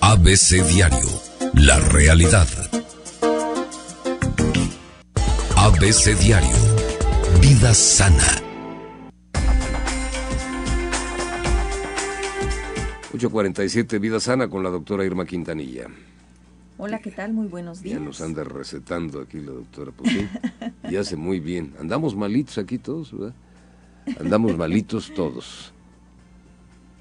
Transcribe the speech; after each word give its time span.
ABC 0.00 0.62
Diario. 0.66 1.08
La 1.54 1.78
realidad. 1.78 2.46
ABC 5.56 6.18
Diario. 6.18 6.56
Vida 7.40 7.72
sana. 7.74 8.22
847 13.14 13.98
Vida 13.98 14.20
sana 14.20 14.48
con 14.48 14.62
la 14.62 14.70
doctora 14.70 15.04
Irma 15.04 15.24
Quintanilla. 15.24 15.86
Hola, 16.78 16.98
¿qué 17.00 17.10
tal? 17.10 17.32
Muy 17.32 17.46
buenos 17.46 17.82
días. 17.82 17.98
Ya 17.98 18.04
nos 18.04 18.20
anda 18.20 18.44
recetando 18.44 19.20
aquí 19.20 19.38
la 19.38 19.52
doctora. 19.52 19.92
Pues 19.92 20.12
sí, 20.12 20.28
y 20.90 20.96
hace 20.96 21.16
muy 21.16 21.40
bien. 21.40 21.74
Andamos 21.78 22.16
malitos 22.16 22.58
aquí 22.58 22.78
todos, 22.78 23.12
¿verdad? 23.12 23.34
Andamos 24.18 24.56
malitos 24.56 25.12
todos 25.14 25.72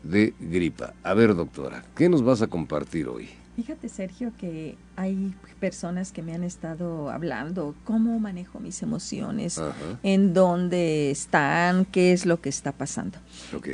de 0.04 0.33
gripa. 0.39 0.93
A 1.04 1.13
ver, 1.13 1.36
doctora, 1.36 1.84
¿qué 1.95 2.09
nos 2.09 2.23
vas 2.23 2.41
a 2.41 2.47
compartir 2.47 3.07
hoy? 3.07 3.29
Fíjate, 3.55 3.89
Sergio, 3.89 4.31
que 4.39 4.76
hay 4.95 5.34
personas 5.59 6.12
que 6.12 6.23
me 6.23 6.34
han 6.34 6.43
estado 6.43 7.09
hablando 7.09 7.76
cómo 7.84 8.17
manejo 8.17 8.59
mis 8.59 8.81
emociones, 8.81 9.62
en 10.03 10.34
dónde 10.34 11.12
están, 11.12 11.85
qué 11.85 12.13
es 12.13 12.26
lo 12.26 12.40
que 12.40 12.48
está 12.48 12.71
pasando. 12.71 13.20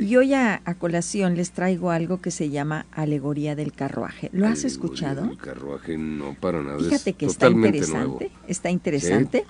Y 0.00 0.16
hoy 0.16 0.34
a, 0.34 0.60
colación 0.78 1.36
les 1.36 1.52
traigo 1.52 1.90
algo 1.90 2.20
que 2.20 2.30
se 2.32 2.50
llama 2.50 2.86
alegoría 2.90 3.54
del 3.54 3.72
carruaje. 3.72 4.30
¿Lo 4.32 4.46
has 4.46 4.64
escuchado? 4.64 5.24
El 5.24 5.38
carruaje 5.38 5.96
no 5.96 6.34
para 6.34 6.60
nada. 6.62 6.78
Fíjate 6.78 7.12
que 7.12 7.26
está 7.26 7.48
interesante. 7.48 8.30
Está 8.48 8.70
interesante. 8.70 9.44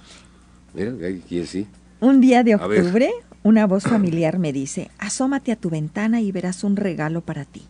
Mira, 0.75 0.93
aquí 1.09 1.47
sí. 1.47 1.67
Un 2.01 2.21
día 2.21 2.45
de 2.45 2.55
octubre, 2.55 3.11
una 3.49 3.67
voz 3.67 3.85
familiar 3.85 4.39
me 4.39 4.53
dice, 4.53 4.91
asómate 4.99 5.53
a 5.53 5.57
tu 5.57 5.71
ventana 5.71 6.21
y 6.21 6.31
verás 6.33 6.65
un 6.65 6.77
regalo 6.77 7.23
para 7.23 7.47
ti. 7.47 7.63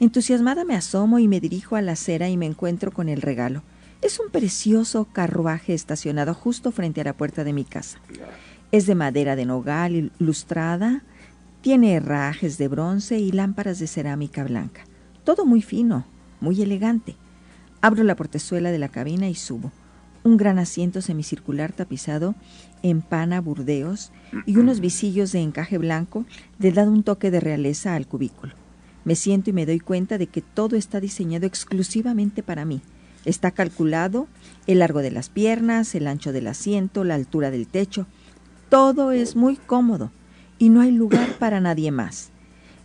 Entusiasmada 0.00 0.64
me 0.64 0.76
asomo 0.76 1.18
y 1.18 1.28
me 1.28 1.40
dirijo 1.40 1.76
a 1.76 1.82
la 1.82 1.92
acera 1.92 2.30
y 2.30 2.38
me 2.38 2.46
encuentro 2.46 2.90
con 2.90 3.10
el 3.10 3.20
regalo. 3.20 3.62
Es 4.00 4.18
un 4.18 4.30
precioso 4.30 5.04
carruaje 5.04 5.74
estacionado 5.74 6.32
justo 6.32 6.72
frente 6.72 7.02
a 7.02 7.04
la 7.04 7.12
puerta 7.12 7.44
de 7.44 7.52
mi 7.52 7.64
casa. 7.64 7.98
Es 8.72 8.86
de 8.86 8.94
madera 8.94 9.36
de 9.36 9.44
nogal 9.44 10.10
ilustrada, 10.18 11.02
tiene 11.60 11.92
herrajes 11.92 12.56
de 12.56 12.68
bronce 12.68 13.18
y 13.18 13.30
lámparas 13.30 13.78
de 13.78 13.86
cerámica 13.86 14.42
blanca. 14.42 14.84
Todo 15.22 15.44
muy 15.44 15.60
fino, 15.60 16.06
muy 16.40 16.62
elegante. 16.62 17.14
Abro 17.82 18.04
la 18.04 18.16
portezuela 18.16 18.70
de 18.70 18.78
la 18.78 18.88
cabina 18.88 19.28
y 19.28 19.34
subo. 19.34 19.70
Un 20.24 20.38
gran 20.38 20.58
asiento 20.58 21.02
semicircular 21.02 21.72
tapizado 21.72 22.34
en 22.82 23.02
pana 23.02 23.42
burdeos 23.42 24.10
y 24.46 24.56
unos 24.56 24.80
visillos 24.80 25.32
de 25.32 25.40
encaje 25.40 25.76
blanco 25.76 26.24
le 26.58 26.72
dan 26.72 26.88
un 26.88 27.02
toque 27.02 27.30
de 27.30 27.40
realeza 27.40 27.94
al 27.94 28.06
cubículo. 28.06 28.54
Me 29.04 29.16
siento 29.16 29.50
y 29.50 29.52
me 29.52 29.66
doy 29.66 29.80
cuenta 29.80 30.16
de 30.16 30.26
que 30.26 30.40
todo 30.40 30.76
está 30.76 30.98
diseñado 30.98 31.44
exclusivamente 31.44 32.42
para 32.42 32.64
mí. 32.64 32.80
Está 33.26 33.50
calculado 33.50 34.26
el 34.66 34.78
largo 34.78 35.02
de 35.02 35.10
las 35.10 35.28
piernas, 35.28 35.94
el 35.94 36.06
ancho 36.06 36.32
del 36.32 36.46
asiento, 36.46 37.04
la 37.04 37.16
altura 37.16 37.50
del 37.50 37.66
techo. 37.66 38.06
Todo 38.70 39.12
es 39.12 39.36
muy 39.36 39.56
cómodo 39.56 40.10
y 40.58 40.70
no 40.70 40.80
hay 40.80 40.90
lugar 40.90 41.34
para 41.38 41.60
nadie 41.60 41.90
más. 41.90 42.30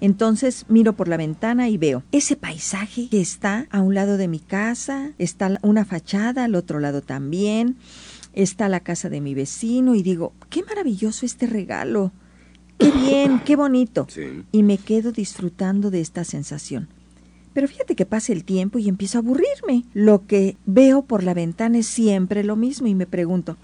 Entonces 0.02 0.66
miro 0.70 0.94
por 0.94 1.08
la 1.08 1.18
ventana 1.18 1.70
y 1.70 1.78
veo 1.78 2.04
ese 2.12 2.36
paisaje 2.36 3.10
que 3.10 3.22
está 3.22 3.68
a 3.70 3.82
un 3.82 3.96
lado 3.96 4.18
de 4.18 4.28
mi 4.28 4.40
casa, 4.40 5.12
está 5.18 5.58
una 5.62 5.86
fachada 5.86 6.46
al 6.46 6.56
otro 6.56 6.80
lado 6.80 7.02
también, 7.02 7.78
está 8.34 8.70
la 8.70 8.80
casa 8.80 9.10
de 9.10 9.22
mi 9.22 9.34
vecino 9.34 9.96
y 9.96 10.04
digo, 10.04 10.34
qué 10.50 10.64
maravilloso 10.64 11.26
este 11.26 11.48
regalo 11.48 12.12
qué 12.80 12.92
bien, 12.96 13.40
qué 13.46 13.56
bonito. 13.56 14.08
Y 14.52 14.64
me 14.64 14.78
quedo 14.78 15.12
disfrutando 15.12 15.92
de 15.92 16.02
esta 16.02 16.24
sensación. 16.24 16.88
Pero 17.54 17.68
fíjate 17.68 17.96
que 17.96 18.06
pasa 18.06 18.32
el 18.32 18.46
tiempo 18.46 18.80
y 18.80 18.88
empiezo 18.88 19.18
a 19.18 19.22
aburrirme. 19.22 19.84
Lo 19.94 20.26
que 20.26 20.56
veo 20.66 21.04
por 21.04 21.24
la 21.24 21.34
ventana 21.34 21.80
es 21.80 21.88
siempre 21.88 22.44
lo 22.44 22.56
mismo 22.56 22.88
y 22.88 22.96
me 22.96 23.06
pregunto, 23.06 23.58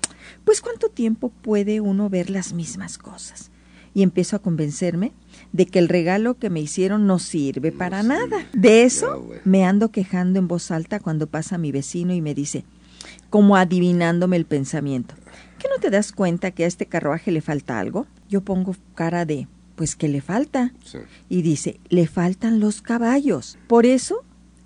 pues 0.43 0.61
¿cuánto 0.61 0.89
tiempo 0.89 1.29
puede 1.29 1.79
uno 1.79 2.09
ver 2.09 2.29
las 2.29 2.53
mismas 2.53 2.97
cosas? 2.97 3.51
Y 3.95 4.03
empiezo 4.03 4.35
a 4.35 4.39
convencerme 4.39 5.13
de 5.53 5.65
que 5.65 5.79
el 5.79 5.89
regalo 5.89 6.37
que 6.37 6.51
me 6.51 6.59
hicieron 6.59 7.07
no 7.07 7.17
sirve 7.17 7.71
para 7.71 8.03
nada. 8.03 8.45
De 8.53 8.83
eso 8.83 9.27
me 9.45 9.65
ando 9.65 9.89
quejando 9.89 10.37
en 10.37 10.47
voz 10.47 10.69
alta 10.69 10.99
cuando 10.99 11.25
pasa 11.25 11.57
mi 11.57 11.71
vecino 11.71 12.13
y 12.13 12.21
me 12.21 12.35
dice, 12.35 12.65
como 13.31 13.55
adivinándome 13.55 14.35
el 14.35 14.45
pensamiento, 14.45 15.15
¿qué 15.57 15.67
no 15.73 15.81
te 15.81 15.89
das 15.89 16.11
cuenta 16.11 16.51
que 16.51 16.65
a 16.65 16.67
este 16.67 16.85
carruaje 16.85 17.31
le 17.31 17.41
falta 17.41 17.79
algo? 17.79 18.05
yo 18.29 18.41
pongo 18.41 18.75
cara 18.95 19.25
de, 19.25 19.47
pues 19.75 19.95
que 19.95 20.07
le 20.07 20.21
falta. 20.21 20.73
Y 21.29 21.41
dice, 21.41 21.79
le 21.89 22.07
faltan 22.07 22.59
los 22.59 22.81
caballos. 22.81 23.57
Por 23.67 23.85
eso 23.85 24.23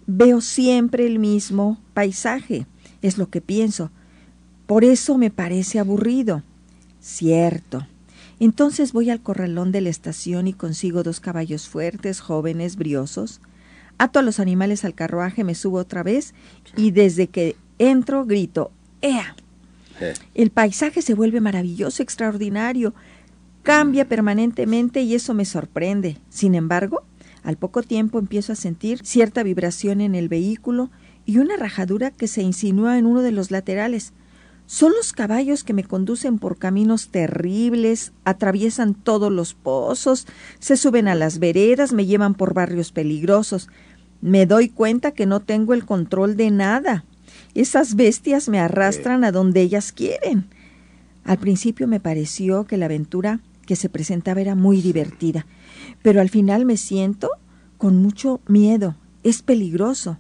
veo 0.08 0.42
siempre 0.42 1.06
el 1.06 1.20
mismo 1.20 1.80
paisaje, 1.94 2.66
es 3.02 3.18
lo 3.18 3.30
que 3.30 3.42
pienso. 3.42 3.92
Por 4.66 4.84
eso 4.84 5.18
me 5.18 5.32
parece 5.32 5.80
aburrido. 5.80 6.44
Cierto. 7.00 7.88
Entonces 8.40 8.94
voy 8.94 9.10
al 9.10 9.22
corralón 9.22 9.72
de 9.72 9.82
la 9.82 9.90
estación 9.90 10.48
y 10.48 10.54
consigo 10.54 11.04
dos 11.04 11.20
caballos 11.20 11.68
fuertes, 11.68 12.22
jóvenes, 12.22 12.76
briosos. 12.76 13.42
Ato 13.98 14.20
a 14.20 14.22
los 14.22 14.40
animales 14.40 14.86
al 14.86 14.96
carruaje, 14.96 15.44
me 15.44 15.56
subo 15.56 15.78
otra 15.78 16.04
vez 16.04 16.34
y 16.78 16.92
desde 16.92 17.28
que 17.28 17.56
entro 17.80 18.26
grito, 18.26 18.72
¡Ea! 19.02 19.36
Eh. 20.00 20.14
El 20.34 20.52
paisaje 20.52 21.02
se 21.02 21.14
vuelve 21.14 21.42
maravilloso, 21.42 22.02
extraordinario 22.02 22.94
cambia 23.64 24.08
permanentemente 24.08 25.02
y 25.02 25.16
eso 25.16 25.34
me 25.34 25.46
sorprende. 25.46 26.18
Sin 26.30 26.56
embargo, 26.56 27.04
al 27.44 27.58
poco 27.58 27.84
tiempo 27.84 28.20
empiezo 28.20 28.54
a 28.54 28.56
sentir 28.56 29.00
cierta 29.04 29.44
vibración 29.44 30.02
en 30.02 30.16
el 30.16 30.28
vehículo 30.28 30.90
y 31.26 31.38
una 31.38 31.58
rajadura 31.58 32.12
que 32.12 32.28
se 32.28 32.42
insinúa 32.42 32.98
en 32.98 33.06
uno 33.06 33.22
de 33.22 33.32
los 33.32 33.52
laterales. 33.52 34.14
Son 34.72 34.94
los 34.96 35.14
caballos 35.14 35.64
que 35.64 35.74
me 35.74 35.84
conducen 35.84 36.38
por 36.38 36.60
caminos 36.60 37.08
terribles, 37.08 38.12
atraviesan 38.24 38.94
todos 38.94 39.32
los 39.32 39.56
pozos, 39.56 40.28
se 40.60 40.78
suben 40.78 41.08
a 41.08 41.16
las 41.16 41.40
veredas, 41.40 41.92
me 41.92 42.06
llevan 42.06 42.36
por 42.36 42.54
barrios 42.54 42.92
peligrosos. 42.92 43.68
Me 44.22 44.46
doy 44.46 44.70
cuenta 44.70 45.10
que 45.10 45.26
no 45.26 45.40
tengo 45.40 45.74
el 45.74 45.88
control 45.88 46.38
de 46.38 46.52
nada. 46.52 47.04
Esas 47.56 47.96
bestias 47.96 48.48
me 48.48 48.60
arrastran 48.60 49.24
a 49.24 49.32
donde 49.32 49.62
ellas 49.62 49.92
quieren. 49.92 50.46
Al 51.24 51.40
principio 51.40 51.88
me 51.88 52.00
pareció 52.00 52.66
que 52.66 52.78
la 52.78 52.86
aventura 52.86 53.40
que 53.66 53.76
se 53.76 53.90
presentaba 53.90 54.40
era 54.40 54.54
muy 54.54 54.84
divertida, 54.84 55.48
pero 56.04 56.22
al 56.22 56.30
final 56.30 56.66
me 56.66 56.78
siento 56.78 57.32
con 57.80 57.98
mucho 57.98 58.40
miedo, 58.48 58.96
es 59.24 59.42
peligroso, 59.42 60.20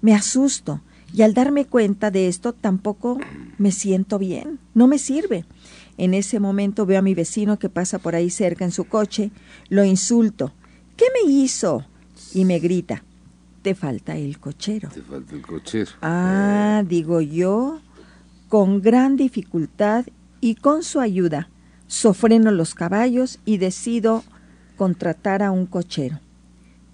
me 0.00 0.14
asusto 0.14 0.80
y 1.14 1.22
al 1.22 1.32
darme 1.32 1.64
cuenta 1.64 2.10
de 2.10 2.26
esto 2.26 2.52
tampoco 2.52 3.20
me 3.56 3.70
siento 3.70 4.18
bien, 4.18 4.58
no 4.74 4.88
me 4.88 4.98
sirve. 4.98 5.44
En 5.96 6.12
ese 6.12 6.40
momento 6.40 6.86
veo 6.86 6.98
a 6.98 7.02
mi 7.02 7.14
vecino 7.14 7.56
que 7.56 7.68
pasa 7.68 8.00
por 8.00 8.16
ahí 8.16 8.30
cerca 8.30 8.64
en 8.64 8.72
su 8.72 8.84
coche, 8.84 9.30
lo 9.68 9.84
insulto. 9.84 10.52
¿Qué 10.96 11.04
me 11.14 11.30
hizo? 11.30 11.86
Y 12.34 12.44
me 12.44 12.58
grita, 12.58 13.04
te 13.62 13.76
falta 13.76 14.16
el 14.16 14.40
cochero. 14.40 14.88
Te 14.92 15.02
falta 15.02 15.36
el 15.36 15.42
cochero. 15.42 15.92
Ah, 16.02 16.82
digo 16.84 17.20
yo, 17.20 17.80
con 18.48 18.82
gran 18.82 19.16
dificultad 19.16 20.06
y 20.40 20.56
con 20.56 20.82
su 20.82 20.98
ayuda, 20.98 21.48
sofreno 21.86 22.50
los 22.50 22.74
caballos 22.74 23.38
y 23.44 23.58
decido 23.58 24.24
contratar 24.76 25.44
a 25.44 25.52
un 25.52 25.66
cochero. 25.66 26.18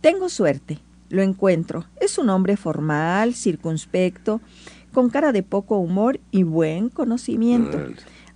Tengo 0.03 0.29
suerte, 0.29 0.79
lo 1.09 1.23
encuentro. 1.23 1.87
Es 2.11 2.19
un 2.19 2.29
hombre 2.29 2.57
formal, 2.57 3.35
circunspecto, 3.35 4.41
con 4.93 5.11
cara 5.11 5.31
de 5.31 5.45
poco 5.45 5.79
humor 5.79 6.19
y 6.33 6.43
buen 6.43 6.89
conocimiento. 6.89 7.79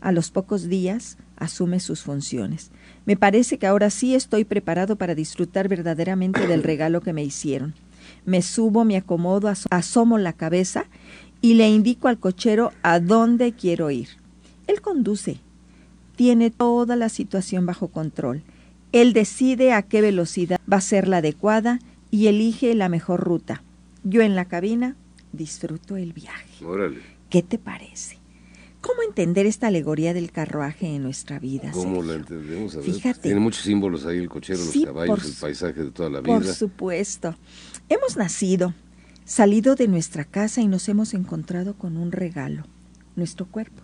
A 0.00 0.12
los 0.12 0.30
pocos 0.30 0.68
días 0.68 1.18
asume 1.34 1.80
sus 1.80 2.02
funciones. 2.02 2.70
Me 3.04 3.16
parece 3.16 3.58
que 3.58 3.66
ahora 3.66 3.90
sí 3.90 4.14
estoy 4.14 4.44
preparado 4.44 4.94
para 4.94 5.16
disfrutar 5.16 5.66
verdaderamente 5.66 6.46
del 6.46 6.62
regalo 6.70 7.00
que 7.00 7.12
me 7.12 7.24
hicieron. 7.24 7.74
Me 8.24 8.42
subo, 8.42 8.84
me 8.84 8.96
acomodo, 8.96 9.52
asomo 9.70 10.18
la 10.18 10.34
cabeza 10.34 10.84
y 11.40 11.54
le 11.54 11.68
indico 11.68 12.06
al 12.06 12.20
cochero 12.20 12.70
a 12.84 13.00
dónde 13.00 13.54
quiero 13.54 13.90
ir. 13.90 14.06
Él 14.68 14.82
conduce, 14.82 15.40
tiene 16.14 16.52
toda 16.52 16.94
la 16.94 17.08
situación 17.08 17.66
bajo 17.66 17.88
control. 17.88 18.44
Él 18.92 19.14
decide 19.14 19.72
a 19.72 19.82
qué 19.82 20.00
velocidad 20.00 20.60
va 20.72 20.76
a 20.76 20.80
ser 20.80 21.08
la 21.08 21.16
adecuada 21.16 21.80
y 22.14 22.28
elige 22.28 22.76
la 22.76 22.88
mejor 22.88 23.18
ruta. 23.24 23.63
Yo 24.04 24.22
en 24.22 24.36
la 24.36 24.44
cabina 24.44 24.96
disfruto 25.32 25.96
el 25.96 26.12
viaje. 26.12 26.64
¿Qué 27.30 27.42
te 27.42 27.58
parece? 27.58 28.18
¿Cómo 28.80 29.02
entender 29.02 29.46
esta 29.46 29.68
alegoría 29.68 30.12
del 30.12 30.30
carruaje 30.30 30.94
en 30.94 31.02
nuestra 31.02 31.38
vida? 31.38 31.70
¿Cómo 31.72 32.02
la 32.02 32.14
entendemos? 32.14 32.76
Fíjate. 32.82 33.20
Tiene 33.20 33.40
muchos 33.40 33.62
símbolos 33.62 34.04
ahí, 34.04 34.18
el 34.18 34.28
cochero, 34.28 34.58
los 34.58 34.84
caballos, 34.84 35.24
el 35.24 35.32
paisaje 35.40 35.84
de 35.84 35.90
toda 35.90 36.10
la 36.10 36.20
vida. 36.20 36.34
Por 36.34 36.46
supuesto. 36.46 37.34
Hemos 37.88 38.18
nacido, 38.18 38.74
salido 39.24 39.74
de 39.74 39.88
nuestra 39.88 40.24
casa 40.24 40.60
y 40.60 40.68
nos 40.68 40.86
hemos 40.90 41.14
encontrado 41.14 41.78
con 41.78 41.96
un 41.96 42.12
regalo, 42.12 42.64
nuestro 43.16 43.46
cuerpo. 43.46 43.82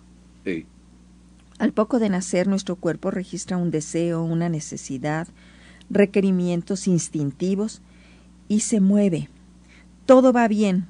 Al 1.57 1.73
poco 1.73 1.97
de 1.97 2.09
nacer, 2.09 2.47
nuestro 2.47 2.75
cuerpo 2.75 3.09
registra 3.09 3.57
un 3.57 3.71
deseo, 3.71 4.23
una 4.23 4.49
necesidad, 4.49 5.27
requerimientos 5.89 6.87
instintivos 6.87 7.81
y 8.47 8.59
se 8.59 8.81
mueve, 8.81 9.29
todo 10.11 10.33
va 10.33 10.49
bien, 10.49 10.87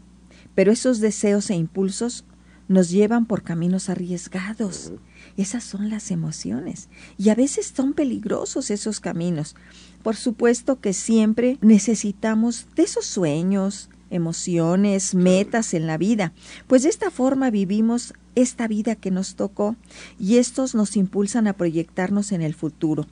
pero 0.56 0.72
esos 0.72 1.00
deseos 1.00 1.52
e 1.52 1.54
impulsos 1.54 2.26
nos 2.68 2.90
llevan 2.90 3.28
por 3.28 3.44
caminos 3.44 3.88
arriesgados. 3.88 4.94
Esas 5.38 5.64
son 5.64 5.92
las 5.92 6.10
emociones. 6.10 6.90
Y 7.20 7.30
a 7.30 7.36
veces 7.36 7.72
son 7.76 7.94
peligrosos 7.94 8.72
esos 8.72 9.00
caminos. 9.00 9.56
Por 10.02 10.16
supuesto 10.16 10.80
que 10.80 10.94
siempre 10.94 11.60
necesitamos 11.62 12.66
de 12.76 12.82
esos 12.82 13.06
sueños, 13.06 13.92
emociones, 14.10 15.14
metas 15.14 15.76
en 15.76 15.86
la 15.86 16.00
vida, 16.00 16.34
pues 16.66 16.82
de 16.82 16.90
esta 16.90 17.12
forma 17.12 17.52
vivimos 17.52 18.16
esta 18.34 18.68
vida 18.68 18.96
que 18.96 19.12
nos 19.12 19.36
tocó 19.36 19.76
y 20.20 20.38
estos 20.38 20.74
nos 20.74 20.98
impulsan 20.98 21.46
a 21.46 21.54
proyectarnos 21.54 22.32
en 22.32 22.42
el 22.42 22.56
futuro. 22.56 23.06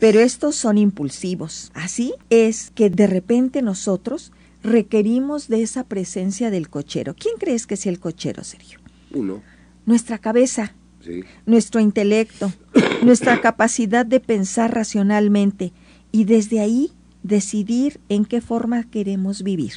Pero 0.00 0.20
estos 0.20 0.56
son 0.56 0.78
impulsivos. 0.78 1.70
Así 1.74 2.14
es 2.30 2.70
que 2.70 2.88
de 2.88 3.06
repente 3.06 3.60
nosotros 3.60 4.32
requerimos 4.62 5.48
de 5.48 5.62
esa 5.62 5.84
presencia 5.84 6.50
del 6.50 6.68
cochero. 6.68 7.14
¿Quién 7.18 7.36
crees 7.38 7.66
que 7.66 7.74
es 7.74 7.86
el 7.86 7.98
cochero, 7.98 8.44
Sergio? 8.44 8.78
Uno. 9.12 9.42
Nuestra 9.86 10.18
cabeza, 10.18 10.74
nuestro 11.46 11.80
intelecto, 11.80 12.52
nuestra 13.02 13.40
capacidad 13.40 14.06
de 14.06 14.20
pensar 14.20 14.74
racionalmente 14.74 15.72
y 16.12 16.24
desde 16.24 16.60
ahí 16.60 16.92
decidir 17.22 18.00
en 18.08 18.24
qué 18.24 18.40
forma 18.40 18.88
queremos 18.90 19.42
vivir. 19.42 19.72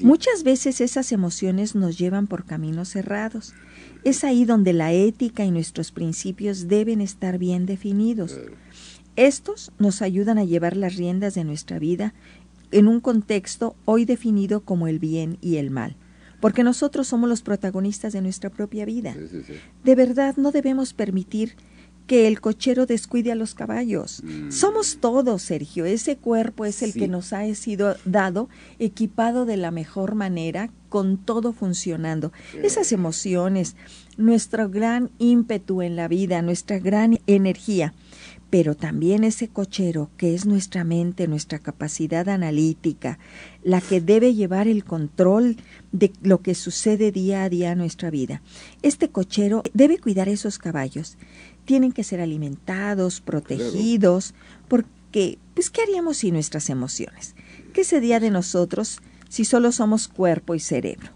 Muchas 0.00 0.42
veces 0.42 0.80
esas 0.80 1.12
emociones 1.12 1.74
nos 1.74 1.98
llevan 1.98 2.26
por 2.26 2.44
caminos 2.44 2.88
cerrados. 2.88 3.54
Es 4.02 4.24
ahí 4.24 4.44
donde 4.44 4.72
la 4.72 4.92
ética 4.92 5.44
y 5.44 5.50
nuestros 5.50 5.92
principios 5.92 6.68
deben 6.68 7.00
estar 7.00 7.38
bien 7.38 7.64
definidos. 7.64 8.38
Estos 9.16 9.70
nos 9.78 10.02
ayudan 10.02 10.38
a 10.38 10.44
llevar 10.44 10.76
las 10.76 10.96
riendas 10.96 11.34
de 11.34 11.44
nuestra 11.44 11.78
vida 11.78 12.14
en 12.74 12.88
un 12.88 13.00
contexto 13.00 13.76
hoy 13.84 14.04
definido 14.04 14.64
como 14.64 14.88
el 14.88 14.98
bien 14.98 15.38
y 15.40 15.56
el 15.56 15.70
mal 15.70 15.96
porque 16.40 16.62
nosotros 16.62 17.08
somos 17.08 17.26
los 17.26 17.40
protagonistas 17.40 18.12
de 18.12 18.20
nuestra 18.20 18.50
propia 18.50 18.84
vida. 18.84 19.16
De 19.82 19.94
verdad, 19.94 20.36
no 20.36 20.52
debemos 20.52 20.92
permitir 20.92 21.56
que 22.06 22.26
el 22.26 22.42
cochero 22.42 22.84
descuide 22.84 23.32
a 23.32 23.34
los 23.34 23.54
caballos. 23.54 24.22
Mm. 24.22 24.50
Somos 24.50 24.98
todos, 25.00 25.40
Sergio. 25.40 25.86
Ese 25.86 26.16
cuerpo 26.16 26.66
es 26.66 26.82
el 26.82 26.92
que 26.92 27.08
nos 27.08 27.32
ha 27.32 27.52
sido 27.54 27.96
dado, 28.04 28.50
equipado 28.78 29.46
de 29.46 29.56
la 29.56 29.70
mejor 29.70 30.16
manera, 30.16 30.70
con 30.90 31.16
todo 31.16 31.54
funcionando. 31.54 32.30
Esas 32.62 32.92
emociones, 32.92 33.74
nuestro 34.18 34.68
gran 34.68 35.10
ímpetu 35.18 35.80
en 35.80 35.96
la 35.96 36.08
vida, 36.08 36.42
nuestra 36.42 36.78
gran 36.78 37.20
energía 37.26 37.94
pero 38.54 38.76
también 38.76 39.24
ese 39.24 39.48
cochero 39.48 40.12
que 40.16 40.32
es 40.32 40.46
nuestra 40.46 40.84
mente, 40.84 41.26
nuestra 41.26 41.58
capacidad 41.58 42.28
analítica, 42.28 43.18
la 43.64 43.80
que 43.80 44.00
debe 44.00 44.32
llevar 44.32 44.68
el 44.68 44.84
control 44.84 45.56
de 45.90 46.12
lo 46.22 46.40
que 46.40 46.54
sucede 46.54 47.10
día 47.10 47.42
a 47.42 47.48
día 47.48 47.72
en 47.72 47.78
nuestra 47.78 48.10
vida. 48.10 48.42
Este 48.82 49.08
cochero 49.08 49.64
debe 49.72 49.98
cuidar 49.98 50.28
esos 50.28 50.58
caballos. 50.58 51.18
Tienen 51.64 51.90
que 51.90 52.04
ser 52.04 52.20
alimentados, 52.20 53.20
protegidos, 53.20 54.34
porque, 54.68 55.40
pues, 55.54 55.68
¿qué 55.68 55.82
haríamos 55.82 56.18
sin 56.18 56.34
nuestras 56.34 56.70
emociones? 56.70 57.34
¿Qué 57.72 57.82
sería 57.82 58.20
de 58.20 58.30
nosotros 58.30 59.00
si 59.28 59.44
solo 59.44 59.72
somos 59.72 60.06
cuerpo 60.06 60.54
y 60.54 60.60
cerebro? 60.60 61.10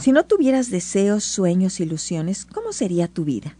Si 0.00 0.12
no 0.12 0.24
tuvieras 0.24 0.70
deseos, 0.70 1.24
sueños, 1.24 1.78
ilusiones, 1.78 2.46
¿cómo 2.46 2.72
sería 2.72 3.06
tu 3.06 3.26
vida? 3.26 3.58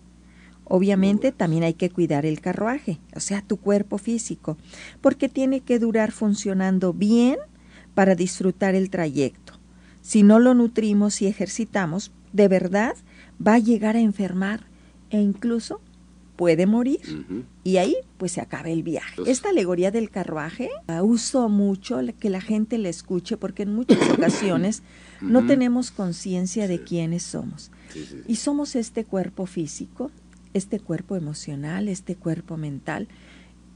Obviamente 0.73 1.33
también 1.33 1.65
hay 1.65 1.75
que 1.75 1.91
cuidar 1.91 2.25
el 2.25 2.41
carruaje, 2.41 3.01
o 3.17 3.19
sea, 3.19 3.43
tu 3.43 3.57
cuerpo 3.57 3.99
físico, 3.99 4.57
porque 5.01 5.29
tiene 5.29 5.63
que 5.63 5.81
durar 5.81 6.13
funcionando 6.13 6.93
bien 6.93 7.39
para 7.95 8.15
disfrutar 8.15 8.77
el 8.77 8.89
trayecto. 8.89 9.55
Si 10.01 10.23
no 10.23 10.39
lo 10.39 10.55
nutrimos 10.55 11.23
y 11.23 11.27
ejercitamos, 11.27 12.13
de 12.33 12.47
verdad 12.47 12.95
va 13.45 13.55
a 13.55 13.59
llegar 13.59 13.97
a 13.97 14.01
enfermar 14.01 14.61
e 15.11 15.21
incluso 15.21 15.81
puede 16.37 16.67
morir. 16.67 17.01
Y 17.65 17.79
ahí 17.79 17.97
pues 18.17 18.31
se 18.31 18.41
acaba 18.41 18.69
el 18.71 18.85
viaje. 18.85 19.23
Esta 19.27 19.49
alegoría 19.49 19.91
del 19.91 20.09
carruaje 20.09 20.71
la 20.87 21.03
uso 21.03 21.49
mucho 21.49 21.99
que 22.21 22.31
la 22.31 22.41
gente 22.41 22.79
la 22.79 22.91
escuche 22.91 23.37
porque 23.37 23.65
en 23.65 23.75
muchas 23.75 24.09
ocasiones 24.17 24.85
no 25.21 25.45
tenemos 25.49 25.91
conciencia 25.91 26.69
de 26.69 26.85
quiénes 26.85 27.25
somos. 27.25 27.73
Y 28.29 28.37
somos 28.37 28.77
este 28.77 29.05
cuerpo 29.05 29.47
físico 29.47 30.13
este 30.55 30.81
cuerpo 30.81 31.17
emocional, 31.17 31.89
este 31.89 32.17
cuerpo 32.17 32.57
mental, 32.57 33.09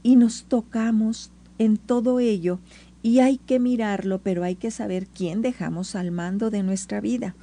y 0.03 0.15
nos 0.15 0.45
tocamos 0.45 1.31
en 1.57 1.77
todo 1.77 2.19
ello 2.19 2.59
y 3.01 3.19
hay 3.19 3.37
que 3.37 3.59
mirarlo, 3.59 4.19
pero 4.21 4.43
hay 4.43 4.55
que 4.55 4.71
saber 4.71 5.05
quién 5.05 5.43
dejamos 5.43 5.95
al 5.95 6.09
mando 6.09 6.49
de 6.49 6.63
nuestra 6.63 7.01
vida. 7.01 7.35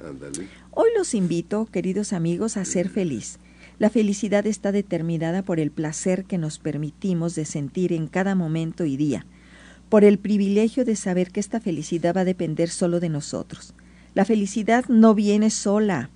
Hoy 0.71 0.89
los 0.97 1.13
invito, 1.13 1.67
queridos 1.67 2.11
amigos, 2.11 2.57
a 2.57 2.65
ser 2.65 2.89
feliz. 2.89 3.39
La 3.79 3.89
felicidad 3.89 4.45
está 4.45 4.71
determinada 4.73 5.41
por 5.41 5.61
el 5.61 5.71
placer 5.71 6.25
que 6.25 6.37
nos 6.37 6.59
permitimos 6.59 7.35
de 7.35 7.45
sentir 7.45 7.93
en 7.93 8.07
cada 8.07 8.35
momento 8.35 8.83
y 8.83 8.97
día, 8.97 9.25
por 9.87 10.03
el 10.03 10.19
privilegio 10.19 10.83
de 10.83 10.97
saber 10.97 11.31
que 11.31 11.39
esta 11.39 11.61
felicidad 11.61 12.15
va 12.15 12.21
a 12.21 12.25
depender 12.25 12.69
solo 12.69 12.99
de 12.99 13.09
nosotros. 13.09 13.73
La 14.15 14.25
felicidad 14.25 14.85
no 14.89 15.15
viene 15.15 15.49
sola, 15.49 16.09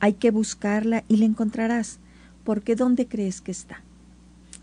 hay 0.00 0.14
que 0.14 0.30
buscarla 0.30 1.04
y 1.08 1.18
la 1.18 1.26
encontrarás 1.26 2.00
porque 2.44 2.76
¿dónde 2.76 3.08
crees 3.08 3.40
que 3.40 3.50
está? 3.50 3.82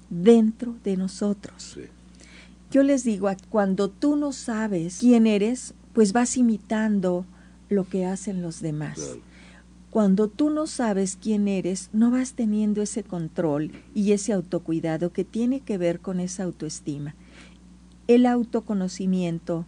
Dentro 0.09 0.75
de 0.83 0.97
nosotros. 0.97 1.77
Yo 2.71 2.83
les 2.83 3.03
digo, 3.03 3.29
cuando 3.49 3.89
tú 3.89 4.15
no 4.15 4.31
sabes 4.31 4.99
quién 4.99 5.27
eres, 5.27 5.73
pues 5.93 6.13
vas 6.13 6.37
imitando 6.37 7.25
lo 7.69 7.87
que 7.87 8.05
hacen 8.05 8.41
los 8.41 8.61
demás. 8.61 9.17
Cuando 9.89 10.29
tú 10.29 10.49
no 10.49 10.67
sabes 10.67 11.17
quién 11.21 11.49
eres, 11.49 11.89
no 11.91 12.11
vas 12.11 12.33
teniendo 12.33 12.81
ese 12.81 13.03
control 13.03 13.71
y 13.93 14.13
ese 14.13 14.31
autocuidado 14.31 15.11
que 15.11 15.25
tiene 15.25 15.59
que 15.59 15.77
ver 15.77 15.99
con 15.99 16.21
esa 16.21 16.43
autoestima. 16.43 17.13
El 18.07 18.25
autoconocimiento, 18.25 19.65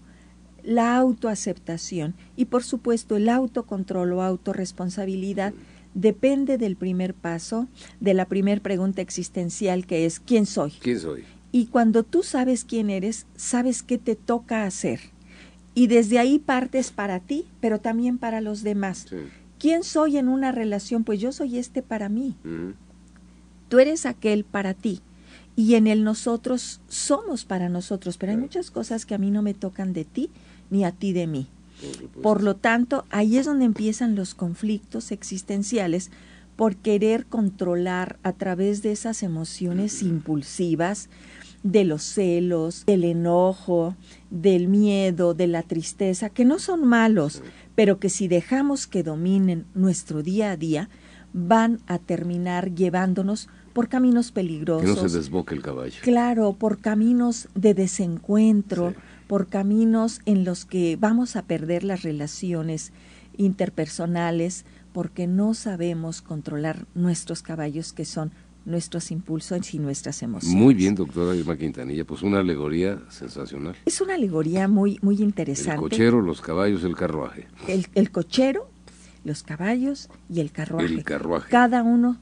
la 0.64 0.96
autoaceptación 0.96 2.16
y 2.38 2.46
por 2.46 2.64
supuesto 2.64 3.18
el 3.18 3.28
autocontrol 3.28 4.14
o 4.14 4.22
autorresponsabilidad 4.22 5.54
depende 5.94 6.58
del 6.58 6.76
primer 6.76 7.14
paso, 7.14 7.68
de 8.00 8.14
la 8.14 8.26
primera 8.26 8.62
pregunta 8.62 9.02
existencial 9.02 9.86
que 9.86 10.06
es 10.06 10.20
¿quién 10.20 10.46
soy? 10.46 10.72
¿Quién 10.80 11.00
soy? 11.00 11.24
Y 11.52 11.68
cuando 11.68 12.04
tú 12.04 12.24
sabes 12.24 12.66
quién 12.66 12.90
eres, 12.90 13.28
sabes 13.36 13.84
qué 13.84 13.98
te 13.98 14.16
toca 14.16 14.66
hacer. 14.66 15.00
Y 15.76 15.88
desde 15.88 16.20
ahí 16.20 16.40
partes 16.40 16.92
para 16.92 17.20
ti, 17.20 17.46
pero 17.60 17.80
también 17.80 18.18
para 18.18 18.42
los 18.42 18.64
demás. 18.64 19.08
¿Quién 19.60 19.84
soy 19.84 20.18
en 20.18 20.28
una 20.28 20.52
relación? 20.52 21.04
Pues 21.04 21.20
yo 21.20 21.32
soy 21.32 21.58
este 21.58 21.82
para 21.82 22.10
mí. 22.10 22.36
Tú 23.70 23.80
eres 23.80 24.06
aquel 24.06 24.44
para 24.44 24.74
ti. 24.74 25.02
Y 25.56 25.76
en 25.76 25.86
el 25.86 26.04
nosotros 26.04 26.82
somos 26.88 27.46
para 27.46 27.70
nosotros, 27.70 28.18
pero 28.18 28.32
hay 28.32 28.38
muchas 28.38 28.72
cosas 28.72 29.06
que 29.06 29.14
a 29.14 29.20
mí 29.20 29.30
no 29.30 29.44
me 29.44 29.54
tocan 29.54 29.94
de 29.94 30.06
ti 30.06 30.32
ni 30.72 30.84
a 30.84 30.92
ti 30.92 31.14
de 31.14 31.28
mí. 31.28 31.48
Por 32.22 32.44
lo 32.44 32.56
tanto, 32.56 33.06
ahí 33.10 33.38
es 33.38 33.46
donde 33.46 33.66
empiezan 33.66 34.16
los 34.16 34.36
conflictos 34.36 35.12
existenciales 35.12 36.12
por 36.56 36.76
querer 36.76 37.26
controlar 37.26 38.20
a 38.24 38.34
través 38.34 38.84
de 38.84 38.92
esas 38.92 39.24
emociones 39.24 40.02
impulsivas, 40.04 41.10
de 41.64 41.86
los 41.86 42.04
celos, 42.04 42.86
del 42.86 43.06
enojo, 43.06 43.96
del 44.30 44.68
miedo, 44.68 45.34
de 45.34 45.48
la 45.48 45.64
tristeza, 45.64 46.30
que 46.30 46.46
no 46.46 46.60
son 46.60 46.86
malos, 46.86 47.42
pero 47.74 48.00
que 48.00 48.10
si 48.10 48.28
dejamos 48.28 48.86
que 48.86 49.02
dominen 49.02 49.66
nuestro 49.74 50.22
día 50.24 50.52
a 50.52 50.58
día, 50.58 50.90
van 51.32 51.80
a 51.88 52.00
terminar 52.00 52.76
llevándonos 52.76 53.50
por 53.74 53.88
caminos 53.90 54.32
peligrosos. 54.32 54.96
Que 54.96 55.02
no 55.02 55.10
se 55.10 55.18
desboque 55.18 55.56
el 55.56 55.62
caballo. 55.62 55.96
Claro, 56.02 56.54
por 56.54 56.80
caminos 56.80 57.50
de 57.56 57.74
desencuentro, 57.74 58.94
por 59.34 59.48
caminos 59.48 60.22
en 60.28 60.46
los 60.46 60.64
que 60.64 60.96
vamos 60.96 61.36
a 61.36 61.42
perder 61.48 61.84
las 61.84 62.04
relaciones 62.04 62.94
interpersonales 63.36 64.64
porque 64.92 65.26
no 65.26 65.56
sabemos 65.56 66.22
controlar 66.22 66.86
nuestros 66.94 67.42
caballos 67.42 67.94
que 67.94 68.06
son 68.06 68.32
nuestros 68.66 69.10
impulsos 69.10 69.74
y 69.74 69.80
nuestras 69.80 70.22
emociones. 70.22 70.56
Muy 70.56 70.76
bien, 70.76 70.94
doctora 70.94 71.36
Irma 71.36 71.58
Quintanilla, 71.58 72.06
pues 72.06 72.22
una 72.22 72.42
alegoría 72.42 73.00
sensacional. 73.10 73.76
Es 73.86 74.02
una 74.02 74.14
alegoría 74.14 74.68
muy, 74.68 75.00
muy 75.02 75.20
interesante. 75.20 75.84
El 75.84 75.90
cochero, 75.90 76.22
los 76.22 76.40
caballos, 76.40 76.84
el 76.84 76.96
carruaje. 76.96 77.48
El, 77.68 78.12
cochero, 78.12 78.70
los 79.24 79.42
caballos 79.42 80.12
y 80.30 80.42
el 80.42 80.52
carruaje. 80.52 80.94
El 80.94 81.04
carruaje. 81.04 81.50
Cada 81.50 81.82
uno 81.82 82.20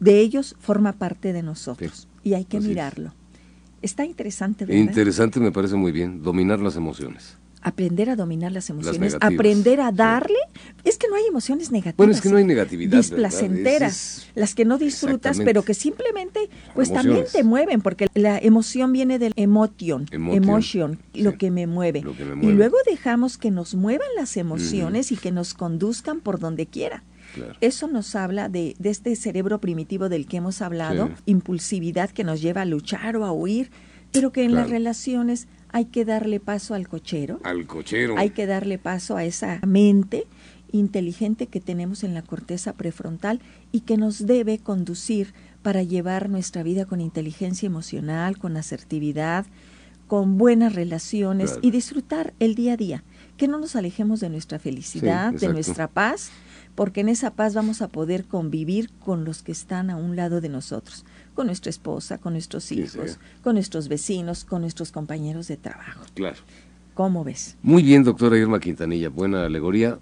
de 0.00 0.18
ellos 0.18 0.56
forma 0.58 0.94
parte 0.94 1.32
de 1.32 1.44
nosotros 1.44 2.08
y 2.24 2.34
hay 2.34 2.46
que 2.46 2.58
mirarlo. 2.58 3.12
Está 3.82 4.04
interesante, 4.04 4.64
¿verdad? 4.64 4.80
Interesante, 4.80 5.40
me 5.40 5.52
parece 5.52 5.76
muy 5.76 5.92
bien, 5.92 6.22
dominar 6.22 6.58
las 6.58 6.76
emociones. 6.76 7.36
aprender 7.60 8.08
a 8.08 8.16
dominar 8.16 8.52
las 8.52 8.70
emociones, 8.70 9.16
aprender 9.20 9.80
a 9.80 9.92
darle. 9.92 10.38
Es 10.84 10.96
que 10.96 11.08
no 11.08 11.16
hay 11.16 11.24
emociones 11.26 11.70
negativas. 11.70 11.96
Bueno, 11.96 12.12
es 12.12 12.20
que 12.20 12.28
no 12.28 12.36
hay 12.36 12.44
negatividad. 12.44 12.96
Displacenteras, 12.96 14.28
las 14.34 14.54
que 14.54 14.64
no 14.64 14.78
disfrutas, 14.78 15.38
pero 15.44 15.62
que 15.62 15.74
simplemente, 15.74 16.48
pues 16.74 16.92
también 16.92 17.24
te 17.30 17.42
mueven, 17.44 17.80
porque 17.80 18.06
la 18.14 18.38
emoción 18.38 18.92
viene 18.92 19.18
del 19.18 19.32
emotion, 19.36 20.06
emotion, 20.10 20.98
lo, 21.14 21.36
que 21.36 21.50
me 21.50 21.66
mueve. 21.66 22.04
Y 22.40 22.46
luego 22.46 22.76
dejamos 22.86 23.38
que 23.38 23.50
nos 23.50 23.74
muevan 23.74 24.08
las 24.16 24.36
emociones 24.36 25.12
y 25.12 25.16
que 25.16 25.32
nos 25.32 25.54
conduzcan 25.54 26.20
por 26.20 26.38
donde 26.38 26.66
quiera. 26.66 27.02
Eso 27.60 27.88
nos 27.88 28.14
habla 28.14 28.48
de, 28.48 28.74
este 28.82 29.14
cerebro 29.16 29.60
primitivo 29.60 30.08
del 30.08 30.26
que 30.26 30.38
hemos 30.38 30.62
hablado, 30.62 31.10
impulsividad 31.26 32.10
que 32.10 32.24
nos 32.24 32.40
lleva 32.40 32.62
a 32.62 32.64
luchar 32.64 33.16
o 33.16 33.24
a 33.24 33.32
huir, 33.32 33.70
pero 34.12 34.32
que 34.32 34.44
en 34.44 34.54
las 34.54 34.70
relaciones 34.70 35.48
hay 35.70 35.86
que 35.86 36.04
darle 36.04 36.40
paso 36.40 36.74
al 36.74 36.88
cochero. 36.88 37.40
Al 37.44 37.66
cochero. 37.66 38.14
Hay 38.16 38.30
que 38.30 38.46
darle 38.46 38.78
paso 38.78 39.16
a 39.16 39.24
esa 39.24 39.60
mente 39.66 40.26
inteligente 40.72 41.46
que 41.46 41.60
tenemos 41.60 42.04
en 42.04 42.14
la 42.14 42.22
corteza 42.22 42.74
prefrontal 42.74 43.40
y 43.72 43.80
que 43.80 43.96
nos 43.96 44.26
debe 44.26 44.58
conducir 44.58 45.32
para 45.62 45.82
llevar 45.82 46.28
nuestra 46.28 46.62
vida 46.62 46.84
con 46.84 47.00
inteligencia 47.00 47.66
emocional, 47.66 48.38
con 48.38 48.56
asertividad, 48.56 49.46
con 50.06 50.38
buenas 50.38 50.74
relaciones 50.74 51.58
y 51.62 51.70
disfrutar 51.70 52.32
el 52.38 52.54
día 52.54 52.74
a 52.74 52.76
día. 52.76 53.04
Que 53.36 53.48
no 53.48 53.58
nos 53.58 53.76
alejemos 53.76 54.20
de 54.20 54.30
nuestra 54.30 54.58
felicidad, 54.58 55.32
de 55.32 55.48
nuestra 55.48 55.86
paz, 55.88 56.30
porque 56.74 57.00
en 57.00 57.08
esa 57.08 57.30
paz 57.32 57.54
vamos 57.54 57.82
a 57.82 57.88
poder 57.88 58.24
convivir 58.24 58.90
con 59.04 59.24
los 59.24 59.42
que 59.42 59.52
están 59.52 59.90
a 59.90 59.96
un 59.96 60.16
lado 60.16 60.40
de 60.40 60.48
nosotros 60.48 61.04
con 61.38 61.46
nuestra 61.46 61.70
esposa, 61.70 62.18
con 62.18 62.32
nuestros 62.32 62.72
hijos, 62.72 63.20
con 63.44 63.54
nuestros 63.54 63.86
vecinos, 63.86 64.44
con 64.44 64.62
nuestros 64.62 64.90
compañeros 64.90 65.46
de 65.46 65.56
trabajo. 65.56 66.04
Claro. 66.14 66.36
¿Cómo 66.94 67.22
ves? 67.22 67.56
Muy 67.62 67.84
bien, 67.84 68.02
doctora 68.02 68.36
Irma 68.36 68.58
Quintanilla. 68.58 69.08
Buena 69.08 69.44
alegoría, 69.44 70.00